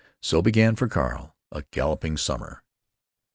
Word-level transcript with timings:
So 0.19 0.41
began 0.41 0.75
for 0.75 0.87
Carl 0.87 1.35
a 1.51 1.61
galloping 1.69 2.17
summer. 2.17 2.63